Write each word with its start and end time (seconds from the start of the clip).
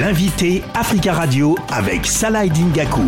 L'invité 0.00 0.62
Africa 0.74 1.14
Radio 1.14 1.56
avec 1.70 2.04
Salah 2.04 2.46
Dingaku. 2.46 3.00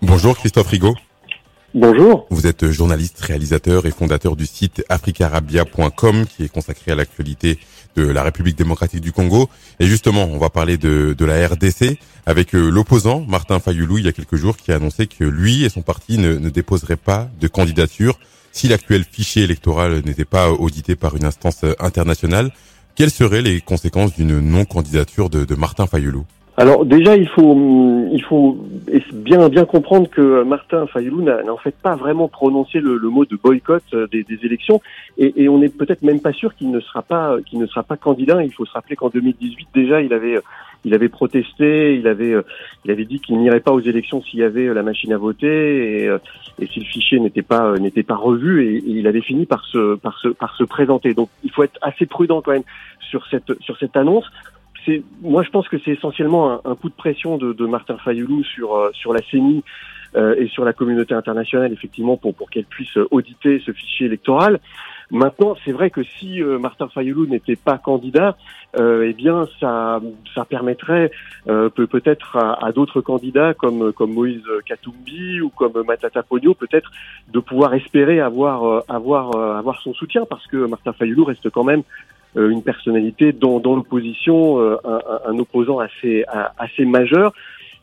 Bonjour 0.00 0.34
Christophe 0.38 0.68
Rigaud. 0.68 0.94
Bonjour. 1.74 2.26
Vous 2.30 2.46
êtes 2.46 2.70
journaliste, 2.70 3.20
réalisateur 3.20 3.84
et 3.84 3.90
fondateur 3.90 4.34
du 4.34 4.46
site 4.46 4.82
africarabia.com 4.88 6.24
qui 6.24 6.44
est 6.44 6.48
consacré 6.48 6.92
à 6.92 6.94
l'actualité 6.94 7.58
de 7.96 8.06
la 8.06 8.22
République 8.22 8.56
démocratique 8.56 9.02
du 9.02 9.12
Congo. 9.12 9.50
Et 9.78 9.86
justement, 9.86 10.24
on 10.24 10.38
va 10.38 10.48
parler 10.48 10.78
de, 10.78 11.14
de 11.18 11.24
la 11.26 11.48
RDC 11.48 11.98
avec 12.24 12.54
euh, 12.54 12.70
l'opposant 12.70 13.26
Martin 13.28 13.58
Fayoulou 13.60 13.98
il 13.98 14.06
y 14.06 14.08
a 14.08 14.12
quelques 14.12 14.36
jours 14.36 14.56
qui 14.56 14.72
a 14.72 14.76
annoncé 14.76 15.06
que 15.06 15.24
lui 15.24 15.64
et 15.64 15.68
son 15.68 15.82
parti 15.82 16.16
ne, 16.16 16.38
ne 16.38 16.48
déposeraient 16.48 16.96
pas 16.96 17.28
de 17.40 17.48
candidature 17.48 18.18
si 18.52 18.68
l'actuel 18.68 19.04
fichier 19.04 19.42
électoral 19.42 20.00
n'était 20.06 20.24
pas 20.24 20.50
audité 20.50 20.96
par 20.96 21.16
une 21.16 21.24
instance 21.24 21.64
internationale. 21.80 22.52
Quelles 22.96 23.10
seraient 23.10 23.42
les 23.42 23.60
conséquences 23.60 24.14
d'une 24.14 24.38
non-candidature 24.38 25.30
de, 25.30 25.44
de 25.44 25.54
Martin 25.54 25.86
Fayoulou 25.86 26.24
alors 26.56 26.86
déjà, 26.86 27.16
il 27.16 27.28
faut, 27.28 28.06
il 28.12 28.22
faut 28.22 28.56
bien, 29.12 29.48
bien 29.48 29.64
comprendre 29.64 30.08
que 30.08 30.44
Martin 30.44 30.86
Fayoulou 30.86 31.22
n'a 31.22 31.40
en 31.52 31.56
fait 31.56 31.74
pas 31.74 31.96
vraiment 31.96 32.28
prononcé 32.28 32.78
le, 32.78 32.96
mot 33.10 33.24
de 33.24 33.34
boycott 33.34 33.82
euh, 33.92 34.06
des, 34.06 34.22
des 34.22 34.38
élections, 34.44 34.80
et, 35.18 35.42
et 35.42 35.48
on 35.48 35.58
n'est 35.58 35.68
peut-être 35.68 36.02
même 36.02 36.20
pas 36.20 36.32
sûr 36.32 36.54
qu'il 36.54 36.70
ne 36.70 36.78
sera 36.78 37.02
pas, 37.02 37.38
qu'il 37.44 37.58
ne 37.58 37.66
sera 37.66 37.82
pas 37.82 37.96
candidat. 37.96 38.44
Il 38.44 38.52
faut 38.52 38.64
se 38.64 38.70
rappeler 38.70 38.94
qu'en 38.94 39.08
2018 39.08 39.66
déjà, 39.74 40.00
il 40.00 40.12
avait, 40.12 40.38
il 40.84 40.94
avait 40.94 41.08
protesté, 41.08 41.96
il 41.96 42.06
avait, 42.06 42.34
il 42.84 42.90
avait 42.90 43.04
dit 43.04 43.20
qu'il 43.20 43.38
n'irait 43.38 43.60
pas 43.60 43.72
aux 43.72 43.80
élections 43.80 44.22
s'il 44.22 44.40
y 44.40 44.44
avait 44.44 44.72
la 44.72 44.82
machine 44.82 45.12
à 45.12 45.18
voter 45.18 46.04
et, 46.04 46.16
et 46.60 46.66
si 46.66 46.80
le 46.80 46.86
fichier 46.86 47.20
n'était 47.20 47.42
pas, 47.42 47.78
n'était 47.78 48.02
pas 48.02 48.16
revu, 48.16 48.66
et, 48.66 48.82
il 48.86 49.06
avait 49.06 49.22
fini 49.22 49.46
par 49.46 49.64
se, 49.66 49.96
par 49.96 50.18
se, 50.18 50.28
par 50.28 50.56
se 50.56 50.64
présenter. 50.64 51.14
Donc, 51.14 51.30
il 51.42 51.50
faut 51.50 51.62
être 51.62 51.78
assez 51.82 52.06
prudent 52.06 52.42
quand 52.42 52.52
même 52.52 52.64
sur 53.00 53.26
cette, 53.26 53.60
sur 53.62 53.78
cette 53.78 53.96
annonce 53.96 54.30
moi 55.22 55.42
je 55.42 55.50
pense 55.50 55.68
que 55.68 55.78
c'est 55.84 55.92
essentiellement 55.92 56.60
un, 56.66 56.74
coup 56.74 56.88
de 56.88 56.94
pression 56.94 57.36
de, 57.36 57.52
de 57.52 57.66
Martin 57.66 57.96
Fayoulou 57.96 58.44
sur 58.44 58.76
euh, 58.76 58.90
sur 58.92 59.12
la 59.12 59.20
CENI 59.30 59.62
euh, 60.16 60.34
et 60.38 60.48
sur 60.48 60.64
la 60.64 60.72
communauté 60.72 61.14
internationale 61.14 61.72
effectivement 61.72 62.16
pour 62.16 62.34
pour 62.34 62.50
qu'elle 62.50 62.64
puisse 62.64 62.96
auditer 63.10 63.60
ce 63.64 63.72
fichier 63.72 64.06
électoral. 64.06 64.60
Maintenant, 65.10 65.54
c'est 65.64 65.72
vrai 65.72 65.90
que 65.90 66.02
si 66.02 66.42
euh, 66.42 66.58
Martin 66.58 66.88
Fayoulou 66.88 67.26
n'était 67.26 67.56
pas 67.56 67.78
candidat, 67.78 68.36
eh 68.76 69.12
bien, 69.12 69.46
ça, 69.60 70.00
ça 70.34 70.44
permettrait 70.44 71.12
peut 71.46 71.86
peut-être 71.86 72.36
à, 72.36 72.72
d'autres 72.72 73.00
candidats 73.00 73.54
comme 73.54 73.92
comme 73.92 74.12
Moïse 74.12 74.42
Katumbi 74.66 75.40
ou 75.40 75.48
comme 75.50 75.84
Matata 75.86 76.24
Pogno 76.24 76.54
peut-être 76.54 76.90
de 77.32 77.38
pouvoir 77.38 77.74
espérer 77.74 78.18
avoir 78.18 78.82
avoir 78.88 79.36
avoir 79.36 79.80
son 79.80 79.94
soutien 79.94 80.24
parce 80.28 80.44
que 80.48 80.56
Martin 80.56 80.92
Fayoulou 80.92 81.22
reste 81.22 81.50
quand 81.50 81.62
même 81.62 81.84
euh, 82.36 82.50
une 82.50 82.62
personnalité 82.62 83.32
dans, 83.32 83.60
dans 83.60 83.76
l'opposition, 83.76 84.58
euh, 84.58 84.76
un, 84.84 85.30
un, 85.30 85.38
opposant 85.38 85.78
assez, 85.78 86.24
assez 86.58 86.84
majeur. 86.84 87.32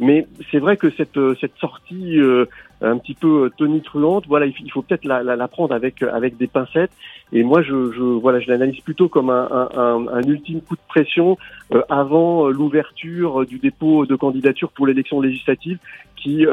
Mais 0.01 0.27
c'est 0.51 0.59
vrai 0.59 0.75
que 0.75 0.89
cette, 0.91 1.19
cette 1.39 1.55
sortie 1.57 2.19
euh, 2.19 2.45
un 2.81 2.97
petit 2.97 3.13
peu 3.13 3.51
tonitruante, 3.55 4.25
voilà, 4.27 4.47
il 4.47 4.71
faut 4.71 4.81
peut-être 4.81 5.05
la, 5.05 5.23
la, 5.23 5.47
prendre 5.47 5.73
avec, 5.73 6.01
avec 6.01 6.37
des 6.37 6.47
pincettes. 6.47 6.91
Et 7.31 7.43
moi, 7.43 7.61
je, 7.61 7.73
voilà, 7.73 8.39
je 8.39 8.49
l'analyse 8.49 8.81
plutôt 8.81 9.07
comme 9.07 9.29
un, 9.29 9.69
un, 9.75 10.21
ultime 10.23 10.61
coup 10.61 10.75
de 10.75 10.81
pression 10.87 11.37
avant 11.89 12.49
l'ouverture 12.49 13.45
du 13.45 13.59
dépôt 13.59 14.05
de 14.05 14.15
candidature 14.15 14.71
pour 14.71 14.87
l'élection 14.87 15.21
législative 15.21 15.77
qui, 16.15 16.45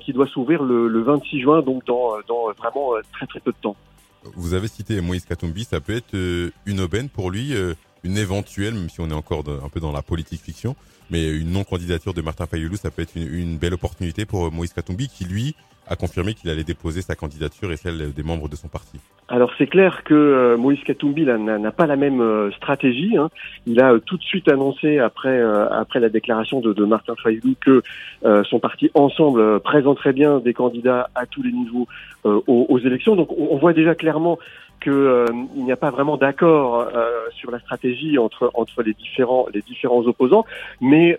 qui 0.00 0.12
doit 0.12 0.28
s'ouvrir 0.28 0.62
le, 0.62 0.88
le 0.88 1.02
26 1.02 1.40
juin, 1.40 1.62
donc 1.62 1.84
dans, 1.84 2.12
dans 2.28 2.52
vraiment 2.56 2.92
très 3.12 3.26
très 3.26 3.40
peu 3.40 3.50
de 3.50 3.56
temps. 3.60 3.76
Vous 4.36 4.54
avez 4.54 4.68
cité 4.68 5.00
Moïse 5.00 5.24
Katumbi, 5.24 5.64
ça 5.64 5.80
peut 5.80 5.94
être 5.96 6.14
euh, 6.14 6.50
une 6.66 6.80
aubaine 6.80 7.08
pour 7.08 7.30
lui, 7.30 7.54
euh, 7.54 7.74
une 8.04 8.16
éventuelle, 8.16 8.74
même 8.74 8.88
si 8.88 9.00
on 9.00 9.08
est 9.08 9.14
encore 9.14 9.44
un 9.48 9.68
peu 9.68 9.80
dans 9.80 9.92
la 9.92 10.02
politique 10.02 10.40
fiction, 10.40 10.76
mais 11.10 11.28
une 11.28 11.52
non-candidature 11.52 12.14
de 12.14 12.22
Martin 12.22 12.46
Fayoulou, 12.46 12.76
ça 12.76 12.90
peut 12.90 13.02
être 13.02 13.16
une, 13.16 13.58
belle 13.58 13.74
opportunité 13.74 14.24
pour 14.24 14.46
euh, 14.46 14.50
Moïse 14.50 14.72
Katumbi, 14.72 15.08
qui 15.08 15.24
lui 15.24 15.54
a 15.88 15.96
confirmé 15.96 16.34
qu'il 16.34 16.48
allait 16.48 16.64
déposer 16.64 17.02
sa 17.02 17.16
candidature 17.16 17.72
et 17.72 17.76
celle 17.76 18.12
des 18.12 18.22
membres 18.22 18.48
de 18.48 18.54
son 18.54 18.68
parti. 18.68 19.00
Alors 19.28 19.50
c'est 19.58 19.66
clair 19.66 20.04
que 20.04 20.54
Moïse 20.56 20.82
Katumbi 20.84 21.24
n'a 21.24 21.72
pas 21.72 21.86
la 21.86 21.96
même 21.96 22.52
stratégie. 22.56 23.16
Hein. 23.16 23.30
Il 23.66 23.80
a 23.80 23.98
tout 23.98 24.16
de 24.16 24.22
suite 24.22 24.48
annoncé 24.48 25.00
après 25.00 25.42
après 25.42 25.98
la 25.98 26.08
déclaration 26.08 26.60
de, 26.60 26.84
Martin 26.84 27.14
Fayoulou 27.20 27.56
que 27.60 27.82
son 28.44 28.60
parti 28.60 28.90
ensemble 28.94 29.58
présenterait 29.60 30.12
bien 30.12 30.38
des 30.38 30.54
candidats 30.54 31.10
à 31.16 31.26
tous 31.26 31.42
les 31.42 31.52
niveaux 31.52 31.88
euh, 32.24 32.40
aux, 32.46 32.78
élections. 32.78 33.16
Donc 33.16 33.36
on, 33.36 33.56
voit 33.56 33.72
déjà 33.72 33.96
clairement 33.96 34.38
qu'il 34.82 34.92
euh, 34.92 35.26
n'y 35.54 35.72
a 35.72 35.76
pas 35.76 35.90
vraiment 35.90 36.16
d'accord 36.16 36.80
euh, 36.80 37.28
sur 37.34 37.50
la 37.50 37.60
stratégie 37.60 38.18
entre 38.18 38.50
entre 38.54 38.82
les 38.82 38.94
différents 38.94 39.46
les 39.54 39.62
différents 39.62 40.04
opposants, 40.06 40.44
mais 40.80 41.18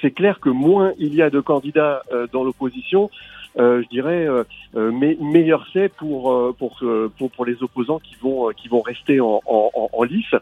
c'est 0.00 0.12
clair 0.12 0.40
que 0.40 0.50
moins 0.50 0.92
il 0.98 1.14
y 1.14 1.22
a 1.22 1.30
de 1.30 1.40
candidats 1.40 2.02
dans 2.32 2.44
l'opposition, 2.44 3.10
je 3.56 3.88
dirais, 3.88 4.26
mais 4.74 5.16
meilleur 5.20 5.66
c'est 5.72 5.88
pour, 5.88 6.54
pour, 6.58 6.82
pour 7.18 7.30
pour 7.30 7.44
les 7.44 7.62
opposants 7.62 7.98
qui 7.98 8.16
vont 8.22 8.50
qui 8.56 8.68
vont 8.68 8.82
rester 8.82 9.20
en, 9.20 9.40
en, 9.46 9.70
en 9.92 10.02
lice. 10.04 10.34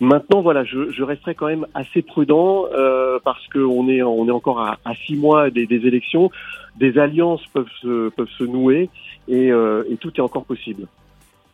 Maintenant, 0.00 0.40
voilà, 0.42 0.64
je, 0.64 0.90
je 0.90 1.02
resterai 1.02 1.34
quand 1.34 1.46
même 1.46 1.66
assez 1.74 2.02
prudent 2.02 2.66
euh, 2.72 3.18
parce 3.22 3.46
qu'on 3.48 3.88
est 3.88 4.02
on 4.02 4.26
est 4.26 4.32
encore 4.32 4.60
à, 4.60 4.78
à 4.84 4.94
six 5.06 5.16
mois 5.16 5.50
des, 5.50 5.66
des, 5.66 5.86
élections, 5.86 6.30
des 6.76 6.98
alliances 6.98 7.46
peuvent 7.52 7.70
se 7.80 8.08
peuvent 8.10 8.30
se 8.36 8.44
nouer 8.44 8.90
et, 9.28 9.52
euh, 9.52 9.84
et 9.88 9.96
tout 9.96 10.12
est 10.16 10.20
encore 10.20 10.44
possible. 10.44 10.86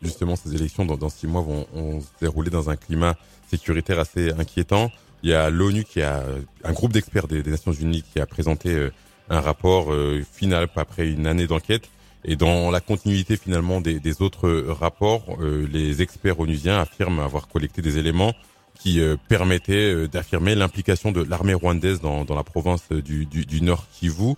Justement, 0.01 0.35
ces 0.35 0.55
élections 0.55 0.85
dans, 0.85 0.97
dans 0.97 1.09
six 1.09 1.27
mois 1.27 1.41
vont, 1.41 1.67
vont, 1.73 2.01
se 2.01 2.07
dérouler 2.19 2.49
dans 2.49 2.69
un 2.69 2.75
climat 2.75 3.15
sécuritaire 3.49 3.99
assez 3.99 4.31
inquiétant. 4.31 4.91
Il 5.23 5.29
y 5.29 5.33
a 5.33 5.49
l'ONU 5.49 5.83
qui 5.83 6.01
a 6.01 6.23
un 6.63 6.73
groupe 6.73 6.93
d'experts 6.93 7.27
des, 7.27 7.43
Nations 7.43 7.73
Unies 7.73 8.03
qui 8.03 8.19
a 8.19 8.25
présenté 8.25 8.69
euh, 8.69 8.91
un 9.29 9.39
rapport 9.39 9.93
euh, 9.93 10.23
final 10.31 10.67
après 10.75 11.07
une 11.07 11.27
année 11.27 11.45
d'enquête 11.45 11.89
et 12.23 12.35
dans 12.35 12.71
la 12.71 12.79
continuité 12.79 13.35
finalement 13.35 13.81
des, 13.81 13.99
des 13.99 14.21
autres 14.21 14.49
rapports, 14.67 15.37
euh, 15.39 15.67
les 15.71 16.01
experts 16.01 16.39
onusiens 16.39 16.79
affirment 16.79 17.19
avoir 17.19 17.47
collecté 17.47 17.81
des 17.81 17.97
éléments 17.97 18.33
qui 18.81 18.99
euh, 18.99 19.15
permettaient 19.29 19.93
euh, 19.93 20.07
d'affirmer 20.07 20.55
l'implication 20.55 21.11
de 21.11 21.23
l'armée 21.29 21.53
rwandaise 21.53 22.01
dans, 22.01 22.25
dans, 22.25 22.35
la 22.35 22.43
province 22.43 22.91
du, 22.91 23.25
du, 23.25 23.45
du 23.45 23.61
Nord 23.61 23.85
Kivu. 23.91 24.33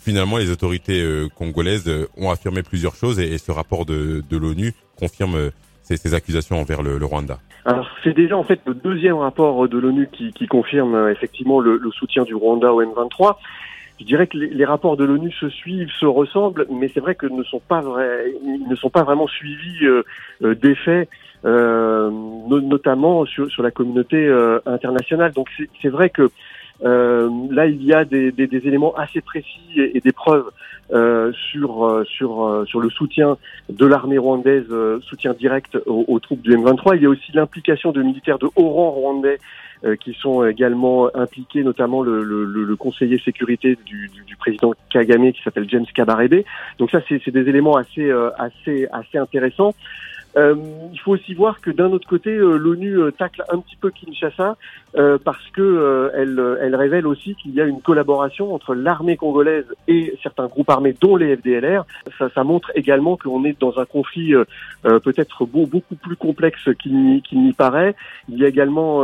finalement, 0.00 0.36
les 0.36 0.50
autorités 0.50 1.02
congolaises 1.34 1.90
ont 2.18 2.30
affirmé 2.30 2.62
plusieurs 2.62 2.94
choses 2.94 3.18
et, 3.18 3.38
ce 3.38 3.50
rapport 3.50 3.86
de, 3.86 4.22
de 4.28 4.36
l'ONU 4.36 4.74
confirme 4.98 5.50
ces, 5.82 5.96
ces, 5.96 6.12
accusations 6.12 6.60
envers 6.60 6.82
le, 6.82 6.98
le 6.98 7.06
Rwanda. 7.06 7.38
Alors 7.64 7.88
c'est 8.04 8.12
déjà 8.12 8.36
en 8.36 8.44
fait 8.44 8.60
le 8.66 8.74
deuxième 8.74 9.16
rapport 9.16 9.66
de 9.68 9.78
l'ONU 9.78 10.08
qui, 10.12 10.32
qui, 10.32 10.46
confirme 10.46 11.08
effectivement 11.08 11.58
le, 11.60 11.78
le, 11.78 11.90
soutien 11.90 12.24
du 12.24 12.34
Rwanda 12.34 12.72
au 12.72 12.82
M23 12.82 13.36
je 14.00 14.04
dirais 14.04 14.26
que 14.26 14.36
les, 14.36 14.64
rapports 14.64 14.96
de 14.96 15.04
l'ONU 15.04 15.30
se 15.32 15.48
suivent, 15.48 15.90
se 16.00 16.06
ressemblent, 16.06 16.66
mais 16.70 16.90
c'est 16.92 17.00
vrai 17.00 17.14
que 17.14 17.26
ne 17.26 17.42
sont 17.44 17.60
pas 17.60 17.80
vrais, 17.80 18.32
ne 18.68 18.74
sont 18.74 18.90
pas 18.90 19.02
vraiment 19.04 19.26
suivis 19.26 19.84
euh, 19.84 20.02
euh 20.42 20.54
d'effets, 20.54 21.08
euh, 21.44 22.10
notamment 22.10 23.24
sur, 23.26 23.50
sur, 23.50 23.62
la 23.62 23.70
communauté 23.70 24.16
euh, 24.16 24.60
internationale. 24.66 25.32
Donc 25.32 25.48
c'est 25.80 25.88
vrai 25.88 26.10
que 26.10 26.30
euh, 26.84 27.30
là, 27.50 27.66
il 27.66 27.82
y 27.84 27.92
a 27.92 28.04
des, 28.04 28.32
des, 28.32 28.46
des, 28.46 28.66
éléments 28.66 28.94
assez 28.94 29.20
précis 29.20 29.76
et, 29.76 30.00
des 30.00 30.12
preuves 30.12 30.50
euh, 30.92 31.32
sur 31.50 32.02
sur 32.04 32.64
sur 32.66 32.80
le 32.80 32.90
soutien 32.90 33.36
de 33.68 33.86
l'armée 33.86 34.18
rwandaise, 34.18 34.66
soutien 35.02 35.32
direct 35.32 35.78
aux, 35.86 36.04
aux, 36.08 36.20
troupes 36.20 36.42
du 36.42 36.56
M23. 36.56 36.96
Il 36.96 37.02
y 37.02 37.06
a 37.06 37.08
aussi 37.08 37.32
l'implication 37.32 37.92
de 37.92 38.02
militaires 38.02 38.38
de 38.38 38.48
haut 38.56 38.68
rang 38.70 38.90
rwandais 38.90 39.38
euh, 39.84 39.96
qui 39.96 40.14
sont 40.14 40.46
également 40.46 41.10
impliqués, 41.16 41.64
notamment 41.64 42.02
le, 42.02 42.22
le, 42.22 42.44
le 42.44 42.76
conseiller 42.76 43.18
sécurité 43.18 43.76
du, 43.84 44.08
du, 44.10 44.22
du, 44.22 44.36
président 44.36 44.74
Kagame 44.90 45.32
qui 45.32 45.42
s'appelle 45.42 45.68
James 45.68 45.86
Kabarebe. 45.92 46.44
Donc 46.78 46.92
ça, 46.92 47.00
c'est 47.08 47.30
des 47.30 47.48
éléments 47.48 47.74
assez 47.74 48.08
euh, 48.08 48.30
assez 48.38 48.86
assez 48.92 49.18
intéressants. 49.18 49.74
Euh, 50.36 50.54
il 50.92 50.98
faut 51.00 51.12
aussi 51.12 51.34
voir 51.34 51.60
que 51.60 51.70
d'un 51.70 51.90
autre 51.92 52.08
côté, 52.08 52.30
euh, 52.30 52.56
l'ONU 52.56 52.98
euh, 52.98 53.10
tacle 53.10 53.42
un 53.50 53.58
petit 53.58 53.76
peu 53.76 53.90
Kinshasa 53.90 54.56
euh, 54.96 55.18
parce 55.22 55.46
que 55.52 56.10
elle, 56.14 56.40
elle 56.60 56.76
révèle 56.76 57.06
aussi 57.06 57.34
qu'il 57.36 57.54
y 57.54 57.60
a 57.60 57.64
une 57.64 57.80
collaboration 57.80 58.54
entre 58.54 58.74
l'armée 58.74 59.16
congolaise 59.16 59.64
et 59.88 60.14
certains 60.22 60.46
groupes 60.46 60.70
armés, 60.70 60.94
dont 61.00 61.16
les 61.16 61.36
FDLR. 61.36 61.84
Ça, 62.18 62.28
ça 62.34 62.44
montre 62.44 62.70
également 62.74 63.16
qu'on 63.16 63.44
est 63.44 63.58
dans 63.60 63.78
un 63.78 63.84
conflit 63.84 64.34
peut-être 64.82 65.46
beaucoup 65.46 65.94
plus 65.96 66.16
complexe 66.16 66.68
qu'il 66.80 67.22
n'y 67.32 67.52
paraît. 67.52 67.94
Il 68.28 68.38
y 68.38 68.44
a 68.44 68.48
également 68.48 69.02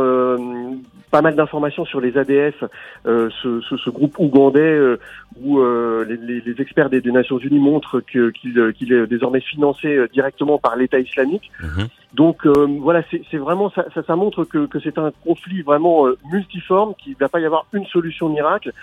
pas 1.11 1.21
mal 1.21 1.35
d'informations 1.35 1.85
sur 1.85 2.01
les 2.01 2.17
ADF, 2.17 2.63
ce, 3.05 3.29
ce, 3.61 3.77
ce, 3.77 3.89
groupe 3.89 4.19
ougandais 4.19 4.79
où 5.41 5.61
les, 6.03 6.41
les, 6.41 6.61
experts 6.61 6.89
des, 6.89 7.01
des, 7.01 7.11
Nations 7.11 7.37
Unies 7.39 7.59
montrent 7.59 7.99
qu'il 8.01 8.31
qu 8.31 8.93
est 8.93 9.07
désormais 9.07 9.41
financé 9.41 9.99
directement 10.13 10.57
par 10.59 10.75
l'État 10.75 10.99
islamique 10.99 11.51
Mhm. 11.61 11.87
Donc 12.13 12.45
euh, 12.45 12.65
voilà, 12.79 13.03
c'est 13.11 13.37
vraiment 13.37 13.69
ça, 13.69 13.85
ça, 14.05 14.15
montre 14.15 14.43
que, 14.43 14.65
que 14.65 14.79
c'est 14.79 14.97
un 14.97 15.11
conflit 15.23 15.61
vraiment 15.61 16.07
euh, 16.07 16.17
multiforme, 16.31 16.95
qu'il 16.95 17.13
ne 17.13 17.17
va 17.19 17.29
pas 17.29 17.39
y 17.39 17.45
avoir 17.45 17.67
une 17.73 17.85
solution 17.85 18.29
miracle. 18.29 18.73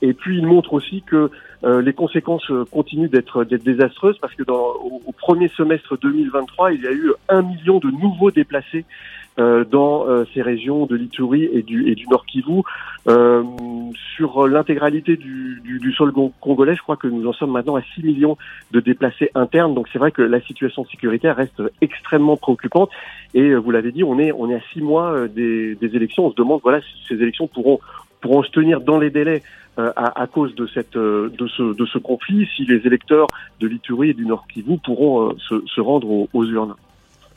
Et 0.00 0.14
puis 0.14 0.38
il 0.38 0.46
montre 0.46 0.72
aussi 0.72 1.02
que 1.02 1.30
euh, 1.62 1.80
les 1.80 1.92
conséquences 1.92 2.50
continuent 2.72 3.08
d'être 3.08 3.44
désastreuses 3.44 4.18
parce 4.18 4.34
que 4.34 4.42
dans, 4.42 4.74
au, 5.06 5.12
premier 5.16 5.46
semestre 5.48 5.96
2023, 5.96 6.72
il 6.72 6.82
y 6.82 6.88
a 6.88 6.92
eu 6.92 7.12
un 7.28 7.42
million 7.42 7.78
de 7.78 7.88
nouveaux 7.88 8.32
déplacés 8.32 8.84
euh, 8.84 9.21
dans 9.38 10.06
euh, 10.06 10.24
ces 10.34 10.42
régions 10.42 10.86
de 10.86 10.94
l'Ituri 10.94 11.48
et 11.52 11.62
du, 11.62 11.90
et 11.90 11.94
du 11.94 12.06
Nord 12.06 12.26
Kivu. 12.26 12.62
Euh, 13.08 13.42
sur 14.14 14.46
l'intégralité 14.46 15.16
du, 15.16 15.60
du, 15.64 15.78
du, 15.78 15.92
sol 15.92 16.12
congolais, 16.40 16.76
je 16.76 16.82
crois 16.82 16.96
que 16.96 17.08
nous 17.08 17.26
en 17.26 17.32
sommes 17.32 17.50
maintenant 17.50 17.76
à 17.76 17.82
6 17.94 18.02
millions 18.04 18.36
de 18.70 18.80
déplacés 18.80 19.30
internes. 19.34 19.74
Donc 19.74 19.88
c'est 19.92 19.98
vrai 19.98 20.12
que 20.12 20.22
la 20.22 20.40
situation 20.40 20.84
sécuritaire 20.84 21.36
reste 21.36 21.62
extrêmement 21.80 22.36
préoccupante. 22.36 22.90
Et 23.34 23.54
vous 23.54 23.70
l'avez 23.70 23.90
dit, 23.90 24.04
on 24.04 24.18
est, 24.18 24.32
on 24.32 24.50
est 24.50 24.54
à 24.54 24.60
6 24.72 24.82
mois 24.82 25.26
des, 25.28 25.74
des 25.74 25.96
élections. 25.96 26.26
On 26.26 26.30
se 26.30 26.36
demande 26.36 26.60
voilà, 26.62 26.80
si 26.80 27.06
ces 27.08 27.14
élections 27.14 27.48
pourront, 27.48 27.80
pourront 28.20 28.42
se 28.42 28.50
tenir 28.50 28.80
dans 28.80 28.98
les 28.98 29.10
délais 29.10 29.42
à, 29.78 30.20
à, 30.22 30.26
cause 30.26 30.54
de, 30.54 30.66
cette, 30.66 30.96
de, 30.96 31.46
ce, 31.48 31.74
de 31.74 31.86
ce 31.86 31.98
conflit, 31.98 32.46
si 32.54 32.66
les 32.66 32.86
électeurs 32.86 33.28
de 33.58 33.66
l'Ituri 33.66 34.10
et 34.10 34.14
du 34.14 34.26
Nord 34.26 34.46
Kivu 34.46 34.76
pourront 34.78 35.34
se, 35.38 35.62
se 35.66 35.80
rendre 35.80 36.28
aux 36.32 36.44
urnes. 36.44 36.74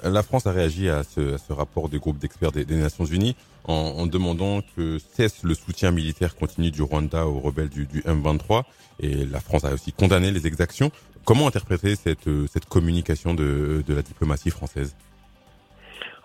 La 0.06 0.22
France 0.22 0.46
a 0.46 0.52
réagi 0.52 0.88
à 0.88 1.02
ce, 1.04 1.52
rapport 1.52 1.90
du 1.90 1.98
groupe 1.98 2.20
d'experts 2.20 2.52
des, 2.52 2.66
Nations 2.66 3.06
Unies 3.06 3.36
en, 3.68 4.06
demandant 4.06 4.60
que 4.76 5.00
cesse 5.00 5.44
le 5.44 5.56
soutien 5.56 5.90
militaire 5.90 6.36
continu 6.36 6.70
du 6.70 6.84
Rwanda 6.84 7.26
aux 7.26 7.40
rebelles 7.40 7.70
du, 7.70 7.88
du, 7.88 8.02
M23 8.02 8.64
et 9.00 9.26
la 9.26 9.40
France 9.40 9.66
a 9.66 9.74
aussi 9.74 9.94
condamné 9.94 10.30
les 10.30 10.46
exactions. 10.46 10.92
Comment 11.26 11.48
interpréter 11.48 11.96
cette, 11.96 12.30
communication 12.70 13.34
de, 13.34 13.84
la 13.88 14.04
diplomatie 14.04 14.52
française? 14.52 14.96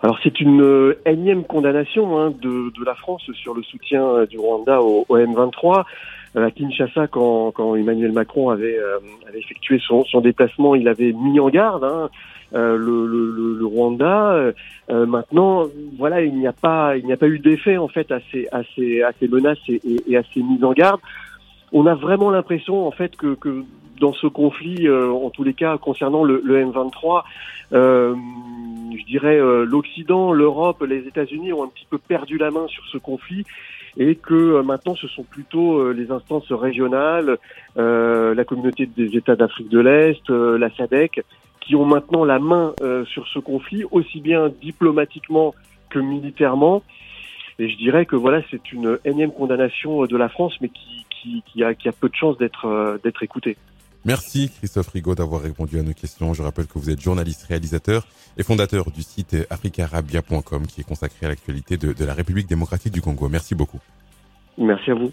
Alors 0.03 0.19
c'est 0.23 0.39
une 0.39 0.61
euh, 0.61 1.01
énième 1.05 1.43
condamnation 1.43 2.19
hein, 2.19 2.33
de, 2.39 2.71
la 2.85 2.95
France 2.95 3.23
sur 3.33 3.55
le 3.55 3.63
soutien 3.63 4.03
euh, 4.03 4.25
du 4.27 4.37
Rwanda 4.37 4.81
au, 4.81 5.05
au 5.09 5.17
M23 5.17 5.85
euh, 6.35 6.45
à 6.45 6.51
Kinshasa, 6.51 7.07
quand, 7.07 7.75
Emmanuel 7.75 8.11
Macron 8.11 8.49
avait, 8.49 8.77
effectué 9.35 9.79
son, 9.79 10.03
déplacement, 10.21 10.75
il 10.75 10.87
avait 10.87 11.13
mis 11.13 11.39
en 11.39 11.49
garde 11.49 11.83
hein, 11.83 12.09
le, 12.53 13.07
le, 13.07 13.55
le, 13.57 13.65
Rwanda. 13.65 14.53
Euh, 14.91 15.05
maintenant, 15.05 15.67
voilà, 15.97 16.21
il 16.21 16.35
n'y 16.35 16.47
a 16.47 16.53
pas, 16.53 16.97
il 16.97 17.05
n'y 17.05 17.13
a 17.13 17.17
pas 17.17 17.27
eu 17.27 17.39
d'effet 17.39 17.77
en 17.77 17.87
fait 17.87 18.11
à 18.11 18.19
ces, 18.31 18.47
à 18.51 18.61
ces, 18.75 19.01
à 19.01 19.11
ces 19.19 19.27
menaces 19.27 19.57
et, 19.69 19.81
et, 20.07 20.17
à 20.17 20.23
ces 20.33 20.41
mises 20.41 20.63
en 20.63 20.73
garde. 20.73 20.99
On 21.71 21.85
a 21.85 21.95
vraiment 21.95 22.29
l'impression 22.29 22.85
en 22.85 22.91
fait 22.91 23.15
que, 23.15 23.35
que 23.35 23.63
dans 23.99 24.13
ce 24.13 24.27
conflit, 24.27 24.87
euh, 24.87 25.09
en 25.09 25.29
tous 25.29 25.43
les 25.43 25.53
cas 25.53 25.77
concernant 25.77 26.23
le, 26.23 26.41
le 26.43 26.61
M23, 26.65 27.23
euh, 27.71 28.15
je 28.97 29.05
dirais 29.05 29.39
l'Occident, 29.65 30.33
l'Europe, 30.33 30.83
les 30.85 31.07
États-Unis 31.07 31.53
ont 31.53 31.63
un 31.63 31.69
petit 31.69 31.87
peu 31.89 31.97
perdu 31.97 32.37
la 32.37 32.51
main 32.51 32.67
sur 32.67 32.85
ce 32.87 32.97
conflit 32.97 33.45
et 33.97 34.15
que 34.15 34.61
maintenant 34.61 34.95
ce 34.95 35.07
sont 35.07 35.23
plutôt 35.23 35.91
les 35.93 36.11
instances 36.11 36.51
régionales, 36.51 37.37
la 37.77 38.43
communauté 38.43 38.85
des 38.85 39.15
États 39.15 39.37
d'Afrique 39.37 39.69
de 39.69 39.79
l'Est, 39.79 40.29
la 40.29 40.69
SADC, 40.75 41.23
qui 41.61 41.75
ont 41.75 41.85
maintenant 41.85 42.25
la 42.25 42.39
main 42.39 42.73
euh, 42.81 43.05
sur 43.05 43.27
ce 43.27 43.39
conflit, 43.39 43.85
aussi 43.91 44.19
bien 44.19 44.51
diplomatiquement 44.61 45.53
que 45.89 45.99
militairement. 45.99 46.83
Et 47.59 47.69
je 47.69 47.77
dirais 47.77 48.05
que 48.05 48.15
voilà, 48.15 48.41
c'est 48.49 48.71
une 48.73 48.97
énième 49.05 49.31
condamnation 49.31 50.05
de 50.05 50.17
la 50.17 50.29
France, 50.29 50.53
mais 50.61 50.69
qui, 50.69 51.05
qui, 51.09 51.43
qui, 51.45 51.63
a, 51.63 51.73
qui 51.75 51.87
a 51.87 51.91
peu 51.91 52.09
de 52.09 52.15
chances 52.15 52.37
d'être 52.37 52.65
euh, 52.65 52.97
d'être 53.03 53.23
écoutée. 53.23 53.55
Merci 54.03 54.49
Christophe 54.49 54.89
Rigaud 54.89 55.13
d'avoir 55.13 55.41
répondu 55.41 55.77
à 55.77 55.83
nos 55.83 55.93
questions. 55.93 56.33
Je 56.33 56.41
rappelle 56.41 56.65
que 56.65 56.79
vous 56.79 56.89
êtes 56.89 56.99
journaliste, 56.99 57.43
réalisateur 57.43 58.07
et 58.35 58.41
fondateur 58.41 58.89
du 58.89 59.03
site 59.03 59.37
africarabia.com 59.51 60.65
qui 60.65 60.81
est 60.81 60.83
consacré 60.83 61.27
à 61.27 61.29
l'actualité 61.29 61.77
de, 61.77 61.93
de 61.93 62.05
la 62.05 62.15
République 62.15 62.47
démocratique 62.47 62.93
du 62.93 63.01
Congo. 63.01 63.29
Merci 63.29 63.53
beaucoup. 63.53 63.79
Merci 64.57 64.89
à 64.89 64.95
vous. 64.95 65.11